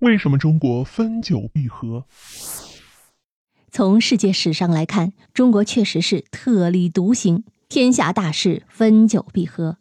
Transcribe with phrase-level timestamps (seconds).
[0.00, 2.06] 为什么中国分久必合？
[3.70, 9.76] 从世界史上来看，中国确实是特立独行，天下大事分久必合。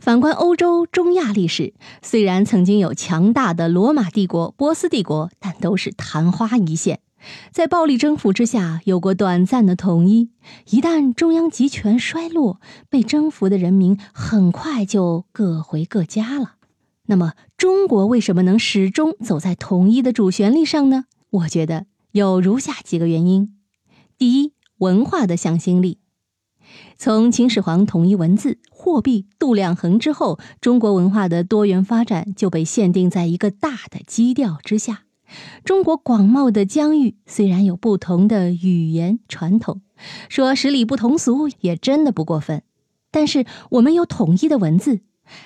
[0.00, 6.98] 反观欧洲、中亚历史，虽然曾经有强大的罗马帝国、波斯帝国，但都是昙花一现，
[7.52, 10.30] 在暴力征服之下有过短暂的统一。
[10.70, 16.54] 一旦中央集权衰落，被征服的人民很快就各回各家了。
[17.10, 21.06] 那么，中国为什么能始终走在统一的主旋律上呢？
[21.30, 21.86] 我觉得。
[22.12, 23.56] 有如下几个原因：
[24.16, 25.98] 第一，文化的向心力。
[26.96, 35.02] 从秦始皇统一文字、货币、度量衡之后，中国文化的多元发展就被限定在一个大的基调之下。
[35.64, 39.80] 中国广袤的疆域虽然有不同的语言传统，
[40.28, 42.62] 说十里不同俗也真的不过分。
[43.10, 45.00] 但是我们有统一的文字，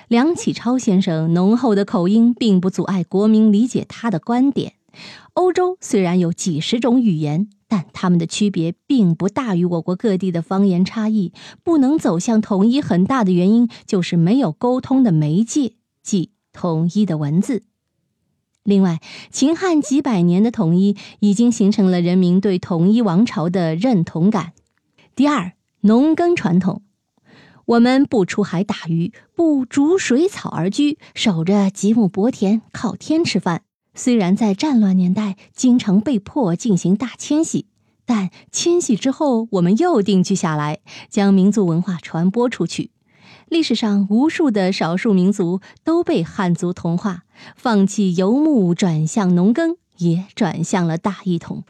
[0.07, 4.73] 梁启超先生浓厚的口音并不阻碍国民理解他的观点。
[5.33, 11.33] 欧洲虽然有几十种语言，但它们的区别并不大于我国各地的方言差异。
[11.63, 17.63] 不能走向统一，很大的原因就是没有沟通的媒介，即统一的文字。
[18.63, 24.53] 另外，秦汉几百年的统一已经形成了人民对统一王朝的认同感。
[25.13, 26.81] 第二，农耕传统，
[27.65, 33.63] 我们不出海打鱼，不逐水草而居，守着几亩薄田，靠天吃饭。
[33.95, 37.65] 虽然在战乱年代经常被迫进行大迁徙，
[38.05, 42.91] 但迁徙之后我们又定居下来，将民族文化传播出去。
[43.47, 47.23] 历史上无数的少数民族都被汉族同化，
[47.55, 51.63] 放弃游牧转向农耕，也转向了大一统。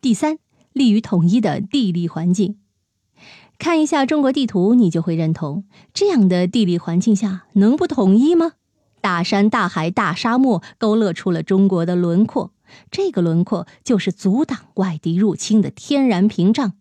[0.00, 0.38] 第三，
[0.72, 2.58] 利于统一的地理环境。
[3.60, 8.52] 看一下中国地图，你就会认同，这样的地理环境下能不统一吗？
[9.02, 12.52] 大山、大海、大沙漠勾勒出了中国的轮廓，
[12.90, 16.72] 这个轮廓就是阻挡外敌入侵的天然屏障。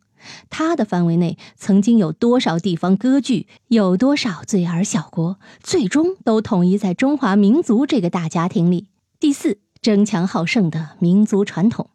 [0.50, 8.88] 它的范围内曾经有多少地方割据，有多少罪而小国，最终都统一在中华民族这个大家庭里。
[9.20, 11.90] 第四，争强好胜的民族传统，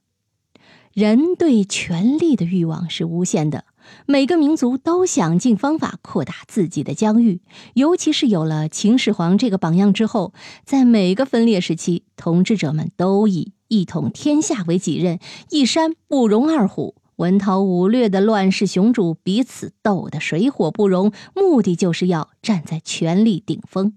[0.93, 3.65] 人对权力的欲望是无限的。
[4.07, 7.41] 每个民族都想尽方法扩大自己的疆域，
[7.75, 10.33] 尤其是有了秦始皇这个榜样之后，
[10.65, 15.19] 在每个分裂时期，统治者们都以一统天下为己任，
[15.51, 23.95] 一山不容二虎，文韬武略的乱世雄主彼此斗得水火不容，目的就是要站在权力顶峰。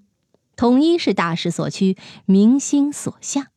[0.56, 3.48] 统一是大势所趋，民心所向。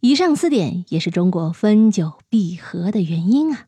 [0.00, 3.67] 以上四点也是中国分久必合的原因啊。